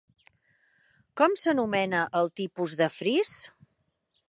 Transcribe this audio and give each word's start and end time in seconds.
Com 1.21 1.35
s'anomena 1.41 2.01
el 2.21 2.33
tipus 2.41 2.75
de 2.83 2.91
fris? 2.97 3.37